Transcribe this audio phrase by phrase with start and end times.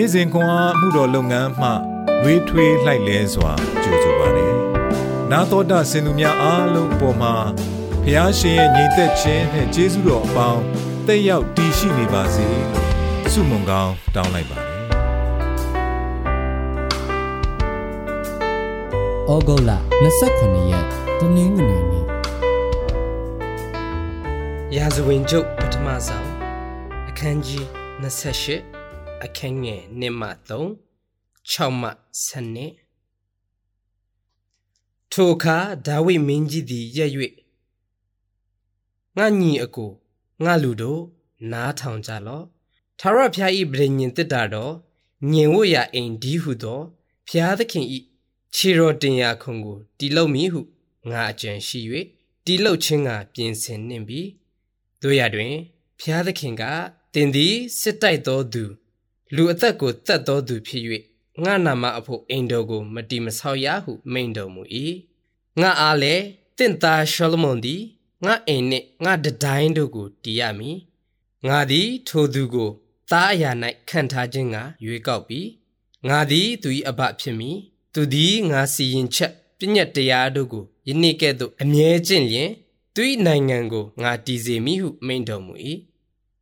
[0.00, 1.68] နေ့စဉ်ခွန်အားမှုတော်လုပ်ငန်းမှ
[2.22, 4.46] လွေးထွေးလှိုက်လဲစွာကြိုဆိုပါရစေ။
[5.30, 7.34] နာတော်တာစင်သူများအားလုံးအပေါ်မှာ
[8.04, 10.62] ဖျားရှင်ရဲ့ညီသက်ခြင်းနဲ့ကျေးဇူးတော်အပေါင်း
[11.06, 12.86] တက်ရောက်တည်ရှိနေပါစေလို့
[13.32, 14.76] ဆုမွန်ကောင်းတောင်းလိုက်ပါတယ်။
[19.30, 19.72] ဩဂုတ်လ
[20.20, 20.86] 29ရက်
[21.18, 22.06] တနင်္ဂနွေနေ့
[24.76, 26.28] ရာဇဝင်ကျုပ်ပထမဆုံး
[27.08, 27.64] အခန်းကြီး
[28.02, 28.77] 28
[29.24, 30.50] အခန်းငယ်1မှ3
[31.52, 31.90] 6မှ
[32.24, 32.26] 7
[35.12, 37.10] ထိုအခါဒါဝိမင်းကြီးသည်ရက်၍
[39.16, 39.90] ငါညီအကို
[40.44, 41.02] ငါလူတို့
[41.52, 42.44] နားထောင်ကြလော့
[42.98, 44.74] ထာဝရဘုရား၏ဗြိညင်တစ်တာတော့
[45.32, 46.80] ညင်ဝတ်ရာအိမ်ဒီဟုသော
[47.28, 47.86] ဘုရားသခင်၏
[48.54, 50.60] ခြေတော်တင်ရာခုံကိုတီလုံမည်ဟု
[51.10, 51.80] ငါအကြံရှိ၍
[52.44, 54.28] တီလုံချင်းကပြင်ဆင်နှင့်ပြီး
[55.02, 55.54] တို့ရတွင်
[56.00, 56.62] ဖျားသခင်က
[57.14, 58.64] တင်သည်စစ်တိုက်သောသူ
[59.34, 60.84] လူအသက်ကိုတတ်သောသူဖြစ်၍
[61.44, 64.62] ငါနာမအဖို့အိမ်တော်ကို မတီမဆောက်ရဟုမိန်တော်မူ၏
[65.60, 66.24] ငါအားလည်း
[66.56, 67.82] တင့်သားရှောလမုန်သည်
[68.24, 70.78] ငါအိမ်နှင့်ငါတတိုင်းတို့ကိုတီးရမည်
[71.48, 72.70] ငါသည်ထိုသူကို
[73.10, 73.50] သားအရာ၌
[73.88, 75.48] ခံထားခြင်းကရွေးကောက်ပြီး
[76.08, 77.56] ငါသည်သူ၏အဘဖြစ်မည်
[77.94, 82.50] သူသည်ငါစီရင်ချက်ပြည့်ညတ်တရားတို့ကိုယနေ့ကဲ့သို့အမြဲကျင့်လျင်
[82.94, 85.54] သူ၏နိုင်ငံကိုငါတည်စေမည်ဟုမိန့်တော်မူ၏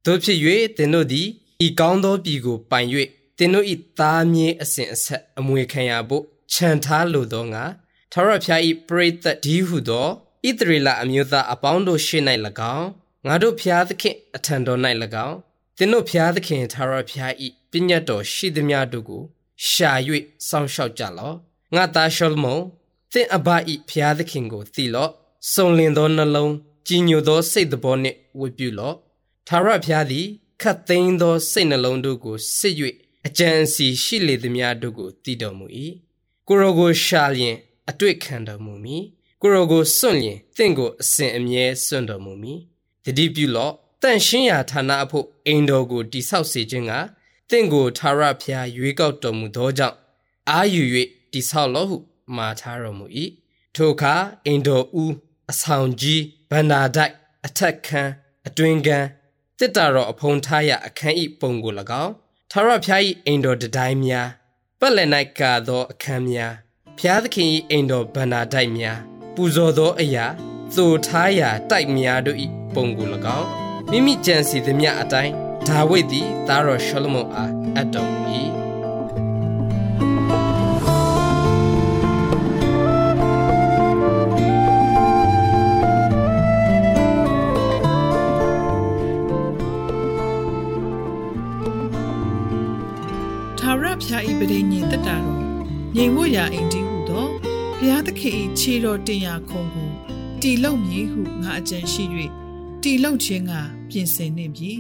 [0.05, 0.39] တို့ဖြစ်၍
[0.77, 1.29] သင်တို့သည်
[1.65, 2.89] ဤကောင်းသောပြည်ကိုပိုင်၍
[3.39, 3.67] သင်တို့၏
[3.99, 7.65] သားမြေအစဉ်အဆက်အမွေခံရဖို့ခြံထားလိုသောငါ
[8.13, 10.07] ထာဝရဘုရား၏ပရိသတ်ဒီဟုသော
[10.49, 12.23] ဣသရေလအမျိုးသားအပေါင်းတို့ရှေ့၌၎
[12.77, 12.89] င်း
[13.27, 14.81] ငါတို့ဘုရားသခင်အထံတော်၌၎
[15.27, 15.37] င်း
[15.77, 17.33] သင်တို့ဘုရားသခင်ထာဝရဘုရား၏
[17.71, 19.23] ပညတ်တော်ရှိသမျှတို့ကို
[19.69, 19.93] ရှာ၍
[20.49, 21.37] စောင့်ရှောက်ကြလော့
[21.75, 22.63] ငါသားရှောလမုန်
[23.13, 23.49] သင်အဘ၏
[23.89, 25.11] ဘုရားသခင်ကိုသိလော့
[25.53, 26.53] စုံလင်သောနှလုံး
[26.87, 28.97] ကြီးညိုသောစိတ်တော်နှင့်ဝတ်ပြုလော့
[29.49, 30.27] ထာဝရဘုရားသည်
[30.63, 32.75] ခတ်သိမ်းသောစိတ်နှလုံးတို့ကိုစစ်၍
[33.27, 35.67] အကြံအစီရှိလေသည်များတို့ကိုတည်တော်မူ၏
[36.49, 37.57] ကိုရောကိုရှာလျင်
[37.91, 39.05] အတွေ့ခံတော်မူမည်
[39.43, 42.59] ကိုရောကိုစွန့်လျင်တင့်ကိုအစဉ်အမြဲစွန့်တော်မူမည်
[43.05, 46.93] တတိပြုလော့တန့်ရှင်းရာဌာနအဖို့အိမ်တော်ကိုတိဆောက်စေခြင်းက
[47.51, 49.97] တင့်ကိုထာဝရဘုရားရွေးကောက်တော်မူသောကြောင့်
[50.51, 50.83] အာယူ၍
[51.33, 51.97] တိဆောက်လော့ဟု
[52.37, 53.07] မှာထားတော်မူ၏
[53.75, 54.15] ထိုအခါ
[54.45, 55.15] အိမ်တော်ဦး
[55.51, 57.13] အဆောင်ကြီးဗန္နာဒိုက်
[57.47, 58.13] အထက်ခန်း
[58.47, 59.07] အတွင်ခန်း
[59.61, 61.73] တစ်တာတော်အဖုံထားရအခန်းဤပုံကို၎
[62.05, 62.13] င်း
[62.51, 64.29] ထာဝရဘုရား၏အိမ်တော်တတိုင်းများ
[64.81, 65.09] ပတ်လည်၌
[65.41, 66.53] ကာသောအခန်းများ
[66.99, 68.99] ဘုရားသခင်၏အိမ်တော်ဗန္နာဒိုက်များ
[69.35, 70.27] ပူဇော်သောအရာ
[70.75, 72.39] သိုထားရာတိုက်များတို့၏
[72.75, 73.09] ပုံကို၎
[73.39, 73.49] င်း
[73.91, 75.33] မိမိကြံစီသည်မြအတိုင်း
[75.69, 78.23] ဒါဝိဒ်သည်သားတော်ရှောလမုန်အားအပ်တော်မူ၏
[94.03, 95.43] ဖျားဤပရိညင်တက်တာတော်
[95.97, 97.27] ငြိမ်ဝတ်ရာအိမ်တီဟုသော
[97.79, 99.91] ဘုရားသခင်ဤခြေတော်တင်ရာခုံကို
[100.41, 102.05] တီလုံမည်ဟုငါအကြံရှိ၍
[102.83, 103.53] တီလုံခြင်းက
[103.91, 104.73] ပြင်ဆင်နေပြီ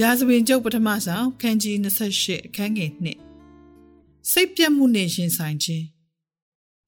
[0.00, 5.84] ရာဇဝင်ကျုပ်ပထမဆောင်ခန်းကြီး28အခန်းငယ်1စိတ်ပြတ်မှုနှင့်ရှင်ဆိုင်ခြင်း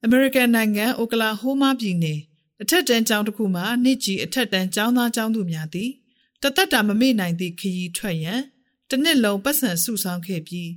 [0.04, 2.20] အမေရိကန်နိုင်ငံအိုကလာဟိုးမားပြည်နယ်
[2.62, 5.90] အထက်တန်းကျောင်းတစ်ခုမှာနှစ်ကြီးအထက်တန်းကျောင်းသားကျောင်းသူများသည်
[6.42, 8.40] တသက်တာမမေ့နိုင်သည့်ခရီးထွက်ရန်
[8.88, 10.70] တစ်နှစ်လုံးပတ်စံစုဆောင်ခဲ့ပြီး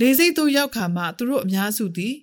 [0.00, 2.14] လေစိတ်သို့ရောက်ခါမှသူတို့အများစုသည်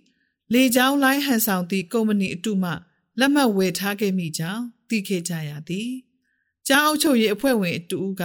[0.53, 2.71] လေကြောင်းလိုင်းဟန်ဆောင်သည့်ကုမ္ပဏီအတုမှ
[3.19, 5.89] လက်မှတ်ဝယ်ထားခဲ့မိကြောင်းသိခဲ့ကြရသည်။
[6.67, 8.23] ကျောင်းအုပ်ချုပ်ရေးအဖွဲ့ဝင်အတူက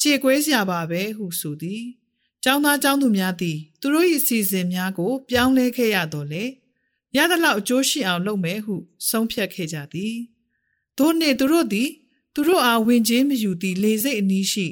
[0.00, 1.82] ကြေကွဲစရာပါပဲဟုဆိုသည်။
[2.44, 6.44] ကျောင်းသားကျောင်းသူများသည်သူတို့၏စီစဉ်များကို ပြောင်းလဲခဲ့ရတော့လေ။
[7.16, 8.74] ရသလောက်အကျိုးရှိအောင်လုပ်မယ်ဟု
[9.08, 10.14] ဆုံးဖြတ်ခဲ့ကြသည်။
[10.98, 11.88] သို့နှင့်သူတို့သည်
[12.34, 14.66] သူတို့အားဝင်ချင်းမယူသည့်လေစိတ်အနီးရှိ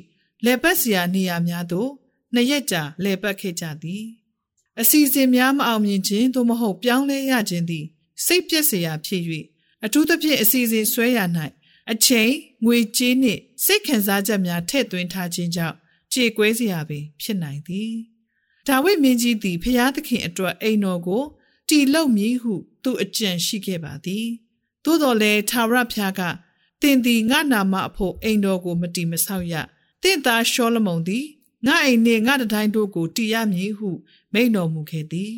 [0.45, 1.91] လက်ပတ်စရာနေရာများသို့
[2.37, 4.05] နှစ်ရက်ကြာလဲပတ်ခဲ့ကြသည်
[4.81, 7.85] အစီအစဉ်များမအောင်မြင်ခြင်းသို့မဟုတ်ပြောင်းလဲရခြင်းသည်
[8.25, 9.23] စိတ်ပြည့်စရာဖြစ်၍
[9.85, 11.19] အထူးသဖြင့်အစီအစဉ်ဆွဲရ၌
[11.93, 12.33] အချိန်
[12.65, 15.77] ငွေကြေးနှင့်စိတ်ခံစားချက်များထည့်သွင်းထားခြင်းကြောင့်
[16.13, 17.93] ကြေကွဲစရာပင်ဖြစ်နိုင်သည်
[18.67, 21.23] ဒါဝိမင်းကြီးသည်ဖျားသခင်အတွက်အိမ်တော်ကို
[21.69, 24.27] တီလုံမည်ဟု သူအကြံရှိခဲ့ပါသည်
[24.85, 26.21] သို့တော်လည်းသာရဖျားက
[26.83, 29.55] တင်သည်ငါနာမအဖို့အိမ်တော်ကိုမတီမဆောက်ရ
[30.03, 31.27] တင့်သားရှောလမုန်သည်
[31.65, 33.91] ငါအိမ်နှင့်ငါတတိုင်းတို့ကိုတည်ရမည်ဟု
[34.33, 35.35] မိန့်တော်မူခဲ့သည်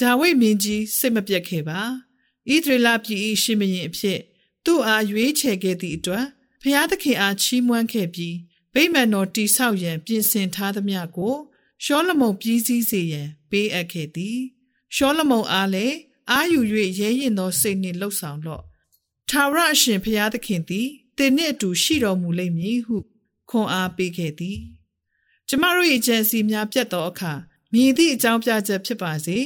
[0.00, 1.80] ဒါဝိဒ်မင်းကြီးစိတ်မပြတ်ခဲ့ပါ
[2.48, 4.20] ဣသရေလပြည်၏ရှင်မင်းအဖြစ်
[4.64, 6.26] သူ့အားရွေးချယ်ခဲ့သည့်အတွက်
[6.62, 8.36] ဖျားသခင်အားချီးမွမ်းခဲ့ပြီး
[8.74, 11.34] ဗိမာန်တော်တိဆောက်ရန်ပြင်ဆင်ထားသမျှကို
[11.84, 14.38] ရှောလမုန်ပြည်စည်းစေရန်ပေးအပ်ခဲ့သည်
[14.96, 15.96] ရှောလမုန်အားလည်း
[16.30, 16.60] အာယူ၍
[17.00, 18.64] ရဲရင်သောစိတ်နှင့်လှုပ်ဆောင်လော့
[19.30, 20.88] ထာဝရအရှင်ဖျားသခင်သည်
[21.18, 22.96] တင်နှင့်အတူရှိတော်မူလိမ့်မည်ဟု
[23.50, 24.58] ခွန်အားပေးခဲ့သည်
[25.48, 27.32] ကျမတို့ရဲ့ဂျန်စီများပြတ်သောအခါ
[27.72, 29.38] မြည်သည့်အကြောင်းပြချက်ဖြစ်ပါစေ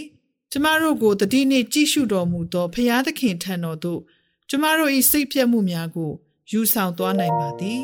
[0.52, 4.00] ကျမတို့ကိုတတိနှင့်ကြည့်ရှုတော်မူသောဖရာသခင်ထံတော်သို့
[4.48, 6.12] ကျမတို့၏စိတ်ပြည့်မှုများကို
[6.50, 7.82] ယူဆောင်သွားနိုင်ပါသည်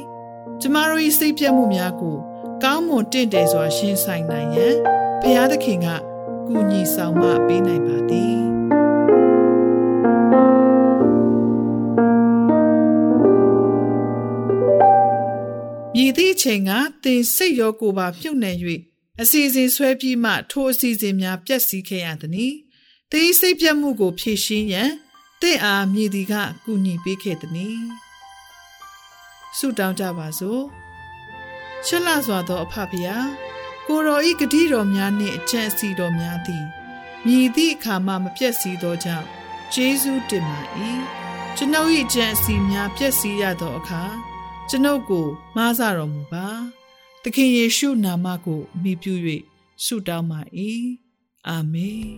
[0.61, 2.17] ကျမတို့၏စိတ်ပြည့်မှုများကို
[2.62, 4.75] ကောင်းမွန်တင့်တယ်စွာရှင်းဆိုင်နိုင်ရန်
[5.21, 5.87] ဖရာသခင်က
[6.47, 8.48] ကူညီဆောင်မပေးနိုင်ပါသည်
[16.20, 16.70] သည့်အချိန်က
[17.05, 18.53] သင်စိတ်ရောကိုယ်ပါမြုပ်နှံ၍
[19.20, 22.53] အစီအစဉ်ဆွဲပြီးမှထိုအစီအစဉ်များပြည့်စည်ခဲ့ရသည်။
[23.12, 24.91] သင်စိတ်ပြတ်မှုကိုဖြေရှင်းရန်
[25.41, 26.35] သင်အားမြည်သည်က
[26.65, 27.82] ကူညီပေးခဲ့သည်။
[29.59, 30.62] ဆုတောင်းကြပါစို့။
[31.87, 33.17] ချစ်လာစွာသောအဖဖရာ
[33.87, 36.64] ကိုတော်ဤဂတိတော်များနှင့်အကျင့်အစီတော်များသည်
[37.26, 39.26] မြည်သည့်အခါမှမပြည့်စည်သောကြောင့်
[39.75, 40.61] ဂျေဇုတင်ပါ၏။
[41.56, 44.05] ကျွန်ုပ်၏အကျင့်အစီများပြည့်စည်ရသောအခါ
[44.70, 45.26] ကျွန်ုပ်ကို
[45.56, 46.47] မှားစတော်မူပါ
[47.23, 49.15] သခင်ယေရှုနာမကိုအမိပြု၍
[49.85, 50.41] ဆုတောင်းပါ၏
[51.49, 52.09] အာမင်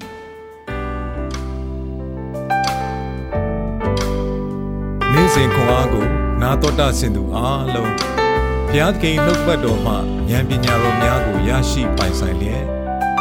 [5.13, 6.07] နေ့စဉ်ခွန်အားကို
[6.41, 9.95] နာတော်တာဆင်သူအားလုံးဘုရားသခင်နှုတ်ပတ်တော်မှ
[10.31, 12.65] ဉာဏ်ပညာတော်များကိုရရှိပိုင်ဆိုင်လျက်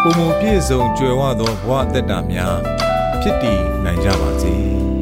[0.02, 2.58] ပုံမပြည့်စုံကြွယ်ဝသောဘဝအသက်တာများ
[3.22, 4.56] ဖြစ်တည်နိုင်ကြပါစေ။